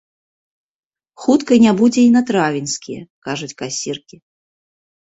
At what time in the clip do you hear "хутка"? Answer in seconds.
1.25-1.53